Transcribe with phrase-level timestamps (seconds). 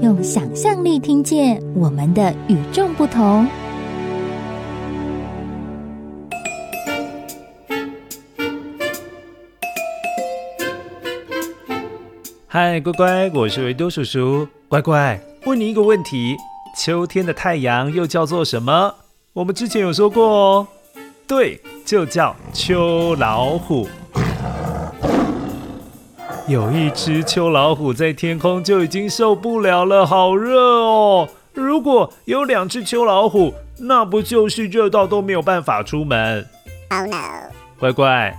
[0.00, 3.44] 用想象力听见我们的与众不同。
[12.46, 14.46] 嗨，乖乖，我是维多叔叔。
[14.68, 16.36] 乖乖，问你一个问题：
[16.76, 18.94] 秋天的太阳又叫做什么？
[19.32, 20.68] 我们之前有说过哦。
[21.26, 23.88] 对，就叫秋老虎。
[26.48, 31.28] 有一只秋老虎在天空就已经受不了了，好热哦！
[31.52, 36.46] 如果有两只秋老虎，那不就是热到都没有办法出门
[36.88, 37.50] ？Oh no！
[37.78, 38.34] 乖乖，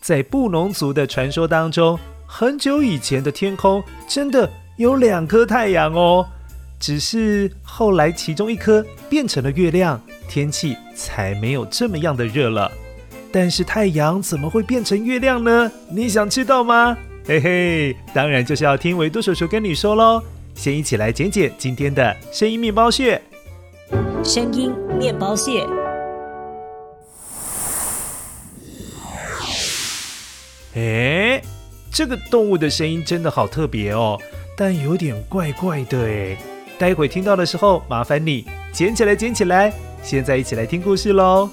[0.00, 1.96] 在布农族的传说当中，
[2.26, 6.26] 很久以前的天空真的有两颗太阳哦，
[6.80, 12.68] 只是后来其中一颗变成了月亮，天气才没有这么样的热了。
[13.30, 15.70] 但是太阳怎么会变成月亮呢？
[15.88, 16.98] 你想知道吗？
[17.24, 20.20] 嘿嘿，当然就是要听维多叔叔跟你说喽。
[20.56, 23.22] 先一起来剪剪今天的声音面包屑。
[24.24, 25.64] 声音面包屑。
[30.74, 31.40] 哎，
[31.92, 34.18] 这个动物的声音真的好特别哦，
[34.56, 36.36] 但有点怪怪的哎。
[36.76, 39.72] 待会听到的时候，麻烦你捡起来，捡起来。
[40.02, 41.48] 现在一起来听故事喽。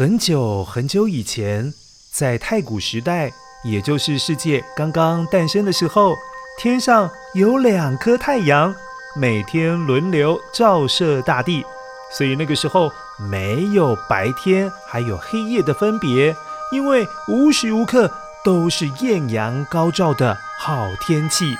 [0.00, 1.74] 很久很久以前，
[2.10, 3.30] 在太古时代，
[3.62, 6.16] 也就是世界刚刚诞生的时候，
[6.58, 8.74] 天上有两颗太阳，
[9.14, 11.62] 每天轮流照射大地，
[12.10, 16.34] 所以那个时候没有白天还有黑夜的分别，
[16.72, 18.10] 因为无时无刻
[18.42, 21.54] 都是艳阳高照的好天气。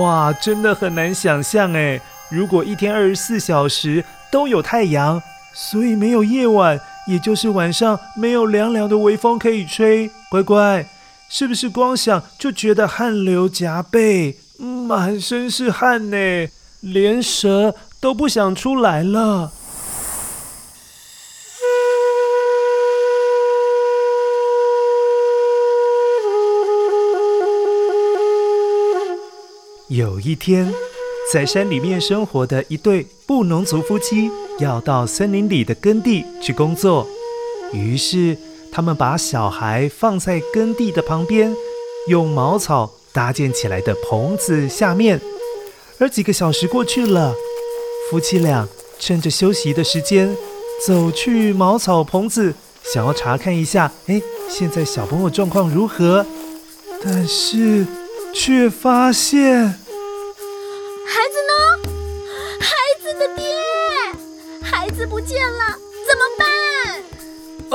[0.00, 5.22] 哇，真的很难想象哎，如果一天二十四小时，都有太阳，
[5.52, 10.10] 所以没有夜晚，也就是晚上没有凉凉的微风可以吹。
[10.30, 10.86] 乖乖，
[11.28, 16.16] 是不是光想就觉得汗流浃背，满身是汗呢？
[16.80, 19.52] 连蛇都不想出来了。
[29.88, 30.72] 有一天。
[31.30, 37.06] 在山里面生活的一对布农族夫妻要到森林里的耕地去工作，
[37.72, 38.36] 于是
[38.70, 41.54] 他们把小孩放在耕地的旁边，
[42.08, 45.20] 用茅草搭建起来的棚子下面。
[45.98, 47.34] 而几个小时过去了，
[48.10, 48.68] 夫妻俩
[48.98, 50.36] 趁着休息的时间
[50.86, 52.52] 走去茅草棚子，
[52.92, 56.26] 想要查看一下，哎，现在小朋友状况如何？
[57.02, 57.86] 但是
[58.34, 59.78] 却发现。
[61.06, 61.52] 孩子呢？
[62.60, 62.70] 孩
[63.02, 63.42] 子的爹，
[64.62, 65.76] 孩子不见了，
[66.06, 66.48] 怎么办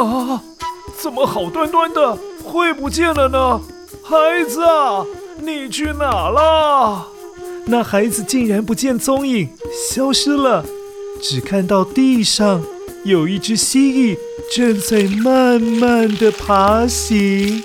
[0.06, 0.44] 啊！
[1.00, 3.62] 怎么好端端的会不见了呢？
[4.04, 5.06] 孩子啊，
[5.40, 7.08] 你去哪了？
[7.66, 9.50] 那孩子竟然不见踪影，
[9.92, 10.66] 消失了。
[11.22, 12.64] 只看到地上
[13.04, 14.18] 有一只蜥蜴
[14.56, 17.64] 正在慢慢的爬行。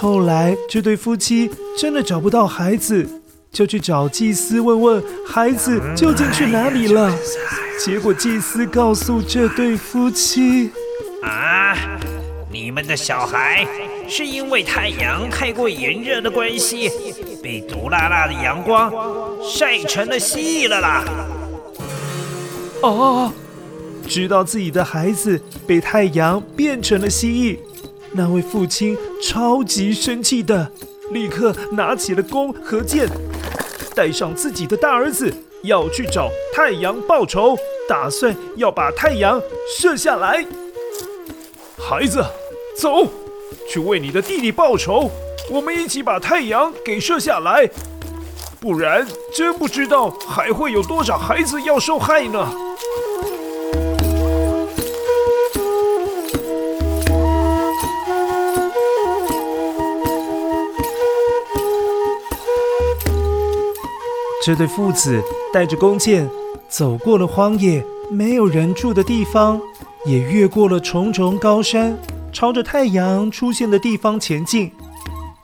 [0.00, 3.06] 后来这对夫妻真的找不到孩子，
[3.52, 7.14] 就去找祭司问问孩子究竟去哪里了。
[7.78, 10.70] 结果祭司告诉这对夫妻
[11.22, 11.76] ：“啊，
[12.50, 13.66] 你们的小孩
[14.08, 16.90] 是因为太阳太过炎热的关系，
[17.42, 18.90] 被毒辣辣的阳光
[19.44, 21.04] 晒成了蜥蜴了啦！”
[22.80, 23.30] 哦，
[24.08, 27.58] 知道自己的孩子被太阳变成了蜥蜴，
[28.12, 30.70] 那位父亲超级生气的，
[31.12, 33.08] 立刻拿起了弓和箭，
[33.94, 35.32] 带上自己的大儿子。
[35.62, 37.54] 要去找太阳报仇，
[37.86, 39.38] 打算要把太阳
[39.78, 40.42] 射下来。
[41.78, 42.24] 孩子，
[42.74, 43.06] 走，
[43.68, 45.10] 去为你的弟弟报仇。
[45.50, 47.68] 我们一起把太阳给射下来，
[48.58, 52.48] 不然真不知道还会有多少孩子要受害呢。
[64.42, 65.22] 这对父子
[65.52, 66.28] 带着弓箭，
[66.68, 69.60] 走过了荒野没有人住的地方，
[70.06, 71.98] 也越过了重重高山，
[72.32, 74.72] 朝着太阳出现的地方前进。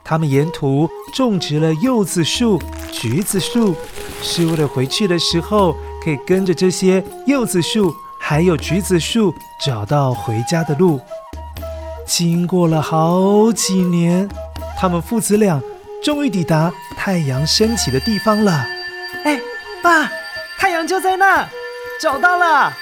[0.03, 2.59] 他们沿途种植了柚子树、
[2.91, 3.75] 橘子树，
[4.23, 9.31] 是为了回去的时候可以跟着这些柚子树还有橘子树
[9.63, 10.99] 找到回家的路。
[12.07, 14.27] 经过了好几年，
[14.79, 15.61] 他们父子俩
[16.03, 18.65] 终于抵达太阳升起的地方了。
[19.87, 20.11] 哎，爸，
[20.57, 21.47] 太阳就在那，
[22.01, 22.73] 找到了。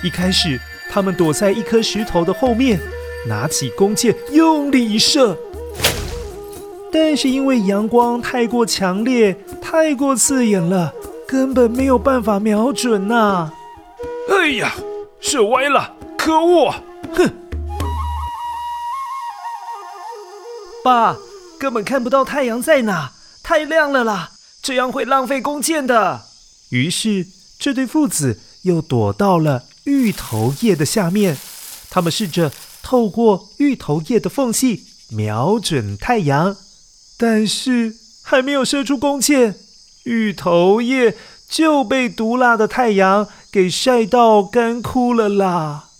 [0.00, 2.78] 一开始，他们躲在一颗石头的后面，
[3.26, 5.36] 拿起弓箭用力一射。
[6.92, 10.94] 但是因为阳光太过强烈、太过刺眼了，
[11.26, 13.52] 根本没有办法瞄准呐、啊！
[14.30, 14.72] 哎呀，
[15.20, 15.94] 射歪了！
[16.16, 16.72] 可恶！
[17.12, 17.28] 哼！
[20.84, 21.16] 爸，
[21.58, 23.10] 根本看不到太阳在哪，
[23.42, 24.30] 太亮了啦，
[24.62, 26.25] 这样会浪费弓箭的。
[26.70, 27.26] 于是，
[27.58, 31.38] 这对父子又躲到了芋头叶的下面。
[31.88, 32.52] 他们试着
[32.82, 36.56] 透过芋头叶的缝隙瞄准太阳，
[37.16, 39.58] 但是还没有射出弓箭，
[40.04, 41.16] 芋头叶
[41.48, 45.90] 就被毒辣的太阳给晒到干枯了啦。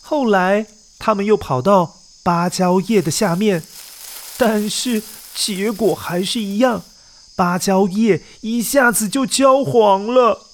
[0.00, 0.66] 后来，
[0.98, 3.62] 他们又跑到芭蕉叶的下面，
[4.36, 5.02] 但是
[5.34, 6.82] 结果还是一样，
[7.40, 10.46] 芭蕉叶一下子就焦黄了。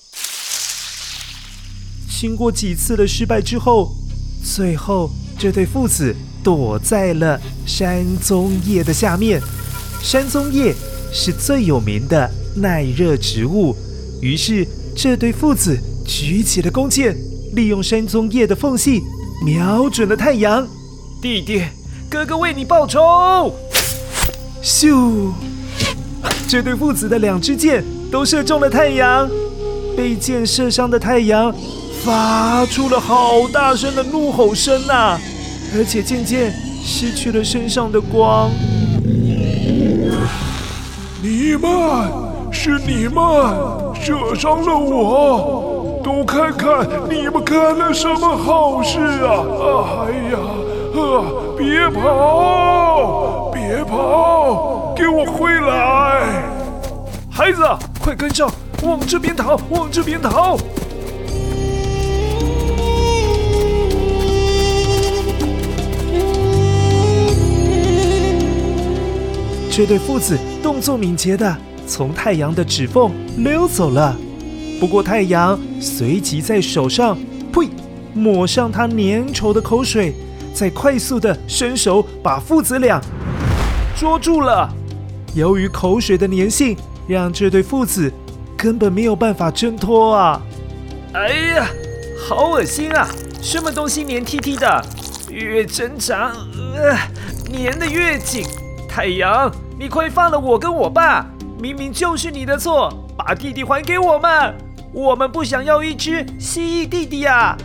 [2.08, 3.92] 经过几次的失败之后，
[4.44, 9.42] 最后这对父子躲在了山棕叶的下面。
[10.00, 10.72] 山棕叶
[11.12, 13.74] 是最有名的耐热植物，
[14.22, 17.16] 于是这对父子举起了弓箭，
[17.54, 19.02] 利用山棕叶的缝隙
[19.44, 20.64] 瞄准了太阳。
[21.20, 21.64] 弟弟，
[22.08, 23.52] 哥哥为你报仇！
[24.62, 25.32] 咻！
[26.48, 29.28] 这对父子的两支箭都射中了太阳，
[29.96, 31.52] 被箭射伤的太阳
[32.04, 35.19] 发出了好大声的怒吼声呐、
[35.76, 36.52] 而且渐渐
[36.84, 38.48] 失去了身上的光。
[41.20, 41.70] 你们
[42.52, 43.25] 是你们
[44.00, 50.06] 射伤了我，都看看你们干了什么好事啊！
[50.06, 50.38] 哎呀！
[50.94, 51.02] 啊！
[51.58, 53.50] 别跑！
[53.66, 54.94] 别跑！
[54.96, 56.44] 给我回来！
[57.28, 57.64] 孩子，
[58.00, 58.48] 快跟上，
[58.84, 60.56] 往这边逃，往这边逃！
[69.69, 71.54] 这对父子动作敏捷的
[71.88, 74.16] 从太阳的指缝溜走了。
[74.78, 77.19] 不过太阳随即在手上
[77.52, 77.69] 呸，
[78.14, 80.14] 抹上他粘稠的口水。
[80.54, 82.98] 再快速的伸手把父子俩
[83.96, 84.69] 捉住了。
[85.34, 86.76] 由于口水的粘性，
[87.08, 88.12] 让这对父子
[88.56, 90.40] 根本没有办法挣脱啊！
[91.14, 91.66] 哎呀，
[92.28, 93.08] 好恶心啊！
[93.40, 94.84] 什么东西黏 T T 的，
[95.31, 96.32] 越挣扎，
[96.76, 96.96] 呃，
[97.52, 98.46] 粘得越紧。
[98.88, 101.26] 太阳，你快放了我跟我爸！
[101.58, 104.54] 明明就是你的错，把弟弟还给我们！
[104.93, 107.56] 我们不想要一只蜥蜴弟弟呀！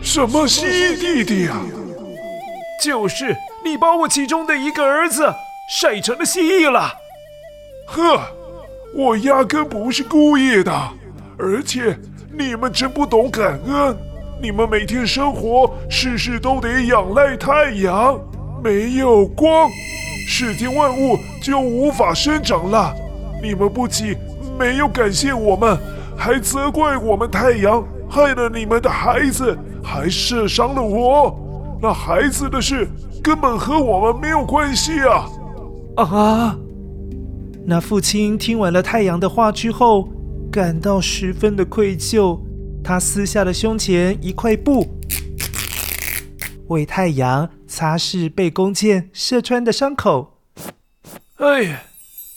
[0.00, 1.60] 什么蜥蜴弟弟啊？
[2.82, 5.32] 就是你把我其中的一个儿子
[5.70, 6.92] 晒成了蜥蜴了。
[7.86, 8.20] 呵，
[8.96, 10.72] 我压根不是故意的。
[11.38, 11.96] 而且
[12.36, 13.96] 你们真不懂感恩。
[14.42, 18.18] 你们每天生活事事都得仰赖太阳，
[18.64, 19.70] 没有光，
[20.26, 22.92] 世间万物就无法生长了。
[23.40, 24.16] 你们不仅
[24.58, 25.78] 没有感谢我们，
[26.18, 29.56] 还责怪我们太阳害了你们的孩子。
[29.84, 31.36] 还射伤了我，
[31.82, 32.88] 那孩子的事
[33.24, 35.26] 根本和我们没有关系啊！
[35.96, 36.56] 啊！
[37.66, 40.08] 那父亲听完了太阳的话之后，
[40.52, 42.38] 感到十分的愧疚。
[42.84, 44.96] 他撕下了胸前一块布，
[46.68, 50.38] 为太阳擦拭被弓箭射穿的伤口。
[51.38, 51.82] 哎呀，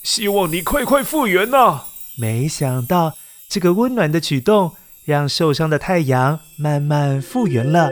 [0.02, 1.82] 希望你快快复原呐！
[2.18, 3.14] 没想到
[3.48, 4.72] 这个温暖的举动。
[5.06, 7.92] 让受伤的太阳慢慢复原了。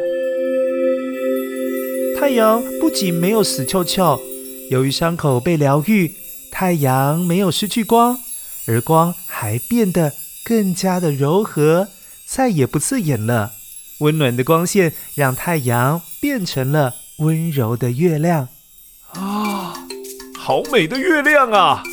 [2.23, 4.17] 太阳不仅没有死翘翘，
[4.69, 6.15] 由于伤口被疗愈，
[6.49, 8.17] 太阳没有失去光，
[8.65, 10.13] 而光还变得
[10.45, 11.89] 更加的柔和，
[12.25, 13.51] 再也不刺眼了。
[13.99, 18.47] 温暖的光线让太阳变成了温柔的月亮。
[19.11, 19.85] 啊，
[20.39, 21.83] 好美的月亮啊！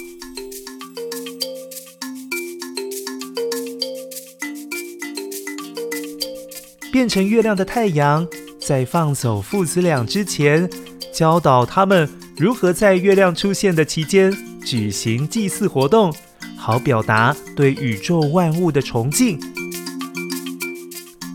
[6.92, 8.28] 变成月亮的太阳，
[8.70, 10.70] 在放走父子俩之前，
[11.12, 14.32] 教导他们如何在月亮出现的期间
[14.64, 16.14] 举行祭祀活动，
[16.56, 19.40] 好表达对宇宙万物的崇敬。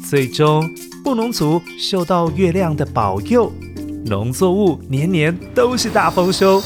[0.09, 0.73] 最终，
[1.03, 3.51] 布农族受到月亮的保佑，
[4.05, 6.63] 农作物年年都是大丰收。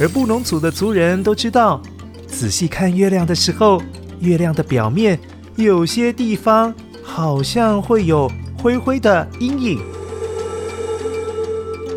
[0.00, 1.80] 而布农族的族人都知道，
[2.26, 3.80] 仔细看月亮的时候，
[4.18, 5.20] 月亮的表面
[5.54, 6.74] 有些地方
[7.04, 8.28] 好像会有
[8.62, 9.80] 灰灰的阴影，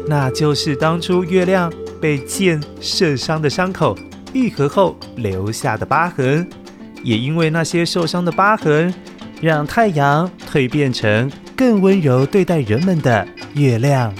[0.08, 3.96] 那就是当初月亮被箭射伤的伤口
[4.34, 6.50] 愈合后留下的疤痕。
[7.04, 8.92] 也因为那些受伤的疤痕，
[9.40, 14.12] 让太阳蜕变成更温柔对待人们的月亮。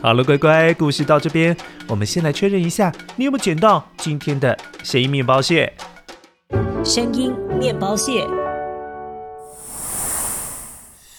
[0.00, 1.56] 好了，乖乖，故事到这边，
[1.88, 5.72] 我们先来确认一下，你有没有捡到今天的声音面包屑？
[6.84, 8.24] 声音面包屑。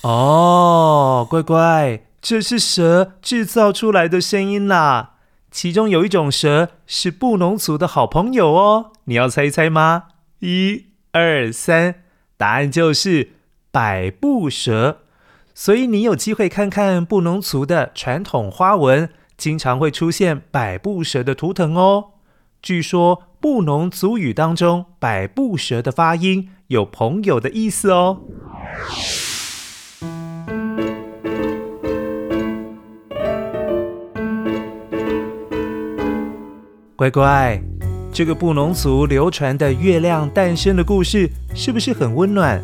[0.03, 5.11] 哦，乖乖，这是蛇制造出来的声音啦。
[5.49, 10.07] 其中有一种蛇是布农族的好朋友哦，你要猜一猜吗？
[10.39, 12.03] 一、二、三，
[12.35, 13.31] 答案就是
[13.71, 14.97] 百步蛇。
[15.55, 22.15] 所以你有机会看看布农族的传统花纹，经常会出现百步蛇的图腾哦。
[22.61, 28.23] 据说布农族语当中，百步蛇的发音有朋友的意思哦。
[36.95, 37.59] 乖乖，
[38.11, 42.61] 这个布农族流传的月亮诞生的故事，是不是很温暖？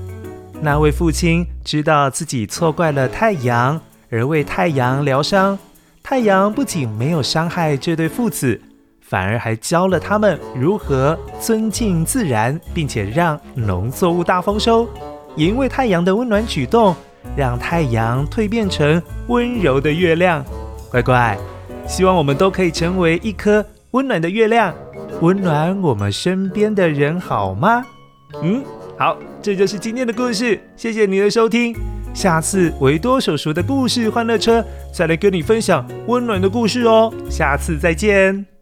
[0.62, 3.82] 那位父亲知道自己错怪了太阳，
[4.12, 5.58] 而为太阳疗伤。
[6.04, 8.62] 太阳不仅没有伤害这对父子，
[9.02, 14.88] 反而还教了他们如何尊敬自然，并且让农作物大丰收。
[15.36, 16.96] 也因为太阳的温暖举动，
[17.36, 20.46] 让太阳蜕变成温柔的月亮。
[20.92, 21.36] 乖乖，
[21.88, 24.74] 希望我们都可以成为一颗温暖的月亮，
[25.22, 27.84] 温暖我们身边的人，好吗？
[28.44, 28.64] 嗯。
[28.98, 31.74] 好，这就是今天的故事，谢谢你的收听。
[32.14, 38.59] 下次维多叔叔的故事欢乐车再来跟你分享温暖的故事哦，下次再见。